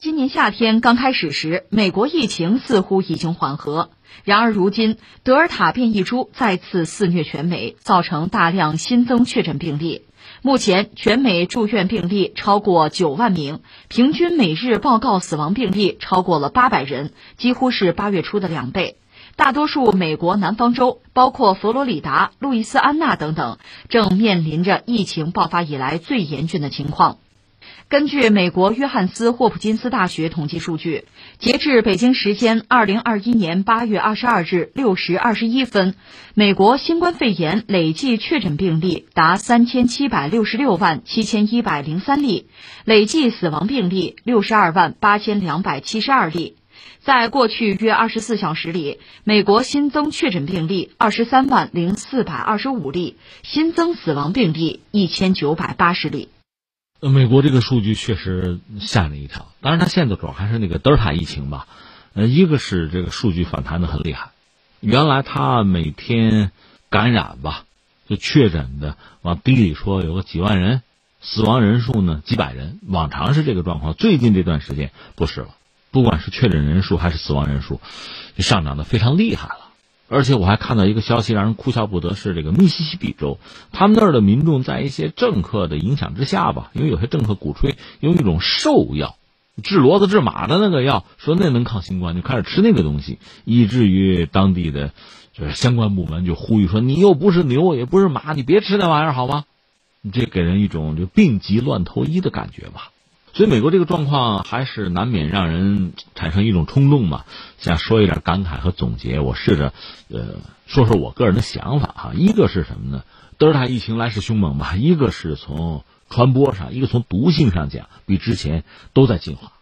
[0.00, 3.90] 今年夏天刚开始时，美国疫情似乎已经缓和。
[4.22, 10.02] 然而，如今德尔塔变异株再次肆虐全美，造成大量新增确诊病例。
[10.40, 13.58] 目前，全美住院病例超过九万名，
[13.88, 18.98] 平均每日报告死亡病例超过了八百人，几乎是八月初的两倍。
[19.34, 23.58] 大多数美国南方州，包括佛罗里达、路易斯安那等等，
[23.88, 27.18] 正面临着疫情爆发以来最严峻的情况。
[27.88, 31.06] 根据美国约翰斯霍普金斯大学统计数据，
[31.38, 35.94] 截至北京时间二零二一年八月二十二日六时二十一分，
[36.34, 42.48] 美国新冠肺炎累计确诊病例达三千七百六十六万七千一百零三例，
[42.84, 46.56] 累计死亡病例六十二万八千两百七十二例。
[47.00, 56.28] 在过去约二十四小时里，美国新增确诊病例二十三万零四百二十五例，新增死亡病例一千九百八十例。
[57.00, 59.46] 呃，美国这个数据确实吓人一跳。
[59.60, 61.68] 当然，它现在主要还是那个德尔塔疫情吧。
[62.12, 64.30] 呃，一个是这个数据反弹的很厉害，
[64.80, 66.50] 原来它每天
[66.90, 67.64] 感染吧，
[68.08, 70.82] 就确诊的往低里说有个几万人，
[71.20, 73.94] 死亡人数呢几百人，往常是这个状况。
[73.94, 75.50] 最近这段时间不是了，
[75.92, 77.80] 不管是确诊人数还是死亡人数，
[78.36, 79.67] 就上涨的非常厉害了。
[80.08, 83.38] 而且我还看到一个消息，让人哭笑不得，是这个密西西比州，
[83.72, 89.16] 他们那儿的民众在一些政客的影响之下吧，因为有些政客鼓吹用一种兽药，
[89.62, 94.92] 治骡子治马的那个药，说那能抗新冠，就开始吃那个东西，以至于当地的
[95.32, 99.44] 就是相关部门就呼吁说，你又不是牛，也不是马，你别吃那玩意儿，好吗？
[100.12, 102.92] 这给人一种就病急乱投医的感觉吧。
[103.38, 107.24] 所以美国这个状况还是难免让人产生一种冲动嘛，
[107.60, 109.20] 想说一点感慨和总结。
[109.20, 109.72] 我试着，
[110.08, 112.12] 呃，说说我个人的想法哈。
[112.16, 113.04] 一个是什么呢？
[113.36, 114.74] 德尔塔疫情来势凶猛吧。
[114.74, 119.52] 一个是从传播上，一个从毒性上讲，比之前都在进化，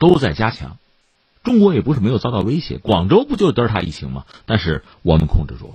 [0.00, 0.78] 都在加强。
[1.44, 4.24] 中国也不是没有遭到威胁，广州不就是德尔塔疫情吗？
[4.44, 5.74] 但是我们控制住了。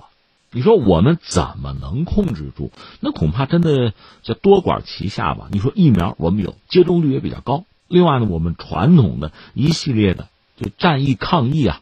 [0.55, 2.71] 你说我们怎么能控制住？
[3.01, 3.93] 那恐怕真的
[4.23, 5.49] 叫多管齐下吧。
[5.51, 7.65] 你说疫苗我们有，接种率也比较高。
[7.89, 11.81] 另外呢，我们传统的一系列的就战役抗疫啊，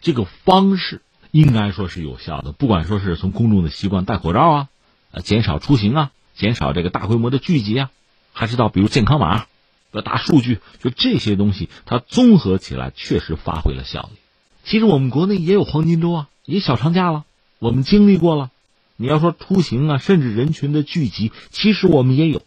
[0.00, 1.02] 这个方式
[1.32, 2.52] 应该说是有效的。
[2.52, 4.68] 不管说是从公众的习惯戴口罩啊，
[5.10, 7.90] 呃，减少出行啊，减少这个大规模的聚集啊，
[8.32, 9.46] 还是到比如健康码、
[9.90, 14.20] 的大数据，就这些东西，它综合起来确实发挥了效力。
[14.62, 17.24] 其实我们国内也有黄金周啊，也小长假了。
[17.64, 18.50] 我们经历过了，
[18.94, 22.42] 你要说出行啊，甚至人群的聚集，其实我们也有，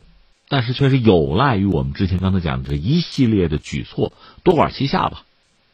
[0.47, 4.13] 但是却是有赖于我们之前刚才讲的这一系列的举措，
[4.43, 5.23] 多管齐下吧，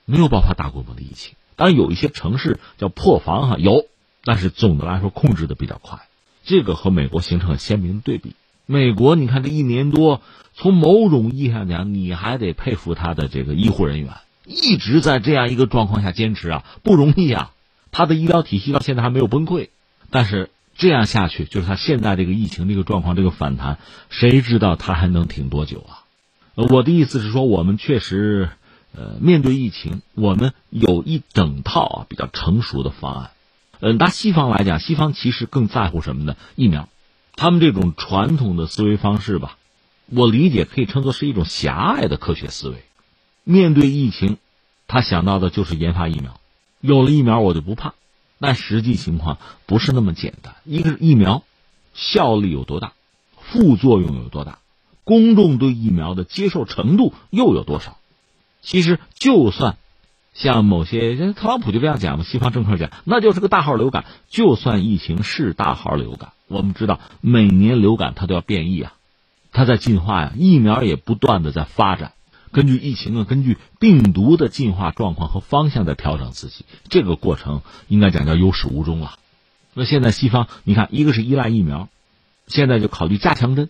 [0.05, 1.33] 没有爆发大规模的疫情。
[1.57, 3.85] 当然有一些城市叫破防哈，有，
[4.23, 5.99] 但是总的来说控制的比较快，
[6.45, 8.35] 这个和美国形成了鲜明对比。
[8.65, 10.21] 美国你看这一年多，
[10.53, 14.13] 从某种意义上讲，你还得佩服他的这个医护人员，
[14.45, 17.52] 一直在这样一个状况下坚持啊，不容易啊。
[17.93, 19.69] 他的医疗体系到现在还没有崩溃，
[20.09, 23.77] 但是这样下去，就是他现在这个疫情这个状况，这个反弹，
[24.09, 26.03] 谁知道他还能挺多久啊？
[26.55, 28.49] 我的意思是说，我们确实，
[28.95, 33.31] 呃，面对疫情，我们有一整套啊比较成熟的方案。
[33.79, 36.35] 嗯，拿西方来讲，西方其实更在乎什么呢？
[36.55, 36.89] 疫苗。
[37.35, 39.57] 他们这种传统的思维方式吧，
[40.07, 42.83] 我理解可以称作是一种狭隘的科学思维。
[43.43, 44.37] 面对疫情，
[44.87, 46.39] 他想到的就是研发疫苗。
[46.83, 47.93] 有了疫苗我就不怕，
[48.39, 50.55] 但实际情况不是那么简单。
[50.65, 51.43] 一个是疫苗
[51.93, 52.91] 效力有多大，
[53.39, 54.59] 副作用有多大，
[55.05, 57.97] 公众对疫苗的接受程度又有多少？
[58.61, 59.77] 其实就算
[60.33, 64.03] 像某些人，特朗普就这样讲嘛，西方政客讲，那就是个大号流感。
[64.27, 68.93] 就算疫情是大号流感，我们知道每年流感它都要变异啊，
[69.53, 72.11] 它在进化呀，疫苗也不断的在发展。
[72.53, 79.17] 根据疫情啊，根据病毒的进化状况和方向在调整自己，这个过程应该讲叫有始无终了。
[79.73, 81.89] 那现在西方，你看，一个是依赖疫苗，
[82.47, 83.69] 现在就考虑加强针，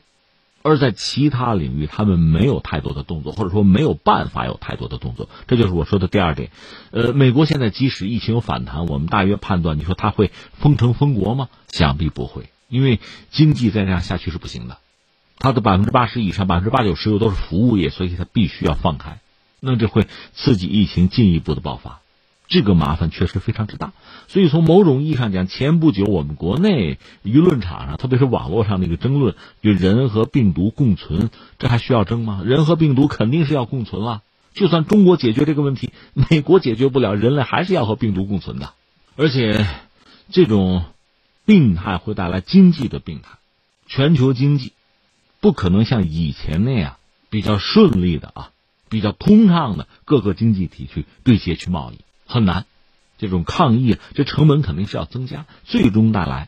[0.61, 5.29] 而在其他领域，他们没有太多的动作，或者说没有办法有太多的动作。
[5.47, 6.51] 这就是我说的第二点。
[6.91, 11.47] 呃，美国现在即使疫情有反弹，我们大约判断，你说他会封城封国吗？
[11.69, 12.99] 想必不会，因为
[13.31, 14.77] 经济再这样下去是不行的。
[15.43, 19.19] 它的百分之八十以上，百分之八九十又都是服务业，所以它必须要放开，
[19.59, 21.99] 那这会刺激疫情进一步的爆发，
[22.47, 23.91] 这个麻烦确实非常之大。
[24.29, 31.29] 所以从某种意义上讲，前不久我们国内舆论场上，特别是网络上那个争论，就人和病毒共存，
[31.59, 32.41] 这还需要争吗？
[32.45, 34.21] 人和病毒肯定是要共存了。
[34.53, 38.71] 就算中国解决这个问题，美国解决不了，人类还是要和病毒共存的。
[39.17, 39.67] 而且，
[40.31, 40.85] 这种
[41.43, 43.39] 病态会带来经济的病态，
[43.87, 44.71] 全球经济。
[45.43, 46.95] 不可能像以前那样
[47.29, 48.51] 比较顺利的啊，
[48.87, 52.65] 比较通畅的各个经济体去对接去贸易，很难。
[53.17, 56.47] 这种抗议，这成本肯定是要增加，最终带来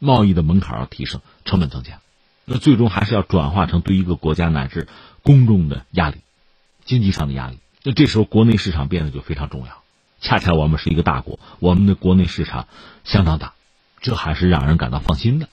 [0.00, 2.00] 贸易的门槛要提升，成本增加，
[2.44, 4.88] 那最终还是要转化成对一个国家乃至
[5.22, 6.16] 公众的压力，
[6.84, 7.60] 经济上的压力。
[7.84, 9.84] 那这时候国内市场变得就非常重要。
[10.20, 12.66] 恰恰我们是一个大国，我们的国内市场
[13.04, 13.52] 相当大，
[14.00, 15.48] 这还是让人感到放心的。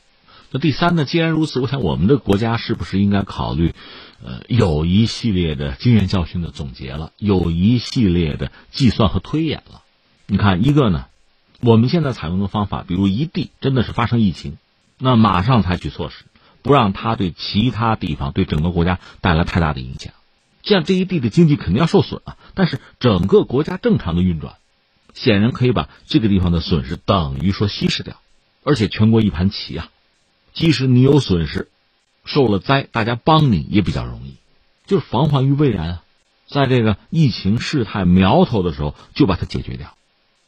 [0.51, 1.05] 那第三呢？
[1.05, 3.73] 既然如此，我想我们的国家是不是应该考虑，
[4.23, 9.83] 呃，有一系列的经验教训的总结了，有一系列的计算和推演了？
[10.25, 11.05] 你看，一个呢，
[11.59, 14.57] 我们现在采用的方法，比如一地真的是发生疫情，
[14.97, 16.25] 那马上采取措施，
[16.63, 20.13] 不让它对其他地方、对整个国家带来太大的影响。
[20.63, 24.55] 这样这一地的经济肯定要受损啊，但是整个国家正常的运转，
[25.13, 28.15] 显然可以把这个地方的损失等于说稀释掉，
[28.63, 29.89] 而且全国一盘棋啊，
[30.53, 31.69] 即使你有损失，
[32.25, 34.35] 受了灾，大家帮你也比较容易，
[34.85, 36.03] 就是防患于未然啊，
[36.47, 39.95] 在这个疫情事态苗头的时候就把它解决掉。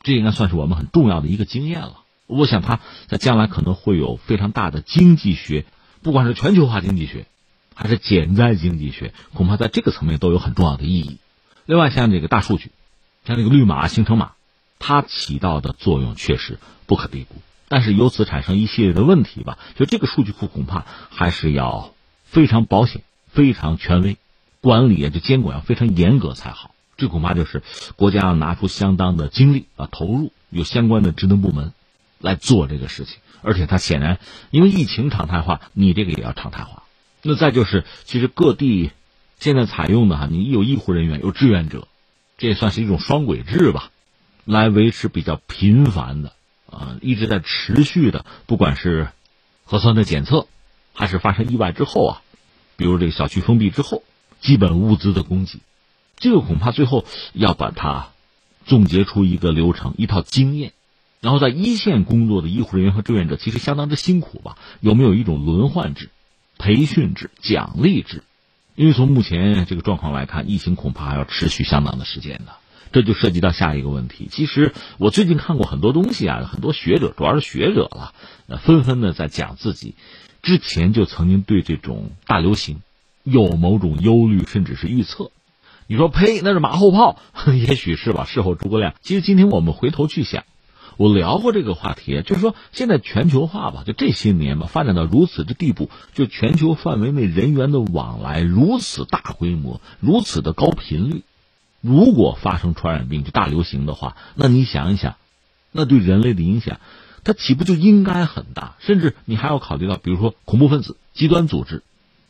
[0.03, 1.97] 这应该算是我们很重要的一个经验了。
[2.25, 5.65] 我想，它在将来可能会有非常大的经济学，
[6.01, 7.27] 不管是全球化经济学，
[7.75, 11.17] 还是减灾经济学，恐怕在这个层面都有很重要的意义。
[11.65, 12.71] 另外，像这个大数据，
[13.25, 14.31] 像这个绿码、行程码，
[14.79, 16.57] 它起到的作用确实
[16.87, 17.35] 不可低估。
[17.71, 21.93] 但是由此产生一系列的问题吧，就这个数据库恐怕还是要
[22.25, 24.17] 非常保险、非常权威，
[24.59, 26.75] 管理啊，就监管要非常严格才好。
[26.97, 27.63] 这恐怕就是
[27.95, 31.71] 国家要拿出相当的精力啊，投入有相关的职能部门
[32.19, 33.19] 来做这个事情。
[33.41, 34.19] 而且它显然
[34.49, 36.83] 因为疫情常态化，你这个也要常态化。
[37.21, 38.91] 那再就是，其实各地
[39.39, 41.87] 现在采用的哈，你有医护人员，有志愿者，
[42.37, 43.91] 这也算是一种双轨制吧，
[44.43, 46.33] 来维持比较频繁的
[46.71, 49.09] 啊，一直在持续的，不管是
[49.65, 50.47] 核酸的检测，
[50.93, 52.21] 还是发生意外之后啊，
[52.77, 54.03] 比如这个小区封闭之后，
[54.39, 55.59] 基本物资的供给。
[56.17, 58.09] 这个恐怕最后要把它
[58.65, 60.71] 总结出一个流程、一套经验，
[61.19, 64.57] 然后在一线工作的医护人员和志愿者其实相当之辛苦吧？
[64.79, 66.09] 有没有一种轮换制、
[66.57, 68.23] 培训制、奖励制？
[68.75, 72.53] 因为从目前这个状况来看，疫情恐怕还要持续相当的时间的，
[72.91, 74.27] 这就涉及到下一个问题。
[74.29, 78.13] 其实我最近看过很多东西啊，很多学者，主要是学者了，
[78.47, 79.95] 呃，纷纷的在讲自己
[80.41, 82.81] 之前就曾经对这种大流行
[83.23, 85.31] 有某种忧虑，甚至是预测。
[85.87, 87.19] 你说呸，那是马后炮，
[87.53, 88.25] 也许是吧。
[88.25, 88.93] 事后诸葛亮。
[89.01, 90.45] 其实今天我们回头去想，
[90.95, 101.23] 我聊过这个话题，就是说现在全球化吧，就这些年吧，发展到如此的地步，就全球范围内人员的往来如此大规模，如此的高频率。
[101.81, 105.15] 如果发生传染病就大流行的话，那你想一想，
[105.71, 106.79] 那对人类的影响，
[107.23, 108.75] 它岂不就应该很大？
[108.79, 111.83] 甚至你还要考虑到，比如说恐怖分子、极端组织。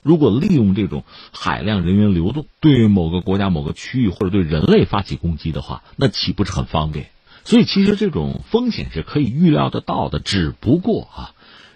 [0.04, 7.12] 如果利用这种海量人员流动，对某个国家、某个区域或者对人类发起攻击的话，那岂不是很方便？
[7.44, 10.20] 所以，其实这种风险是可以预料得到的。
[10.20, 11.32] 只不过啊，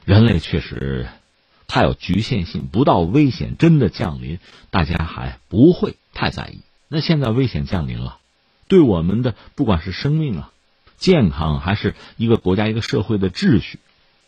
[0.06, 1.08] 人类确实
[1.68, 4.40] 太有局限性，不到危险真的降临，
[4.72, 6.60] 大家还不会太在意。
[6.88, 8.20] 那现在危险降临了，
[8.68, 10.52] 对我们的不管是生命啊、
[10.98, 13.80] 健康，还是一个国家、一个社会的秩序。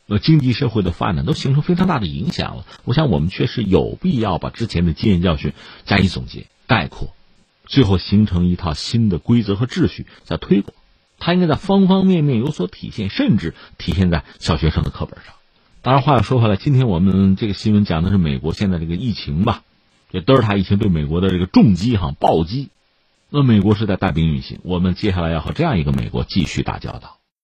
[0.09, 2.65] 呃，经济社会的发展都形成非常大的影响了。
[2.85, 5.51] 我想，我们确实有必要把之前的经验教训
[5.85, 7.13] 加以总结、概括，
[7.65, 10.73] 最后形成一套新的规则和秩序在推广。
[11.19, 15.33] 它应该在方方面面有所体现，甚至体现在小学生的课本上。
[15.81, 19.63] 当然，话又说回来，今天我们这个新闻讲的是美国现在这个疫情吧？
[20.11, 22.69] 这德尔塔疫情对美国的这个重击哈暴击，
[23.29, 24.59] 那美国是在带兵运行。
[24.63, 27.16] 我们接下来要和这样一个美国继续打交道。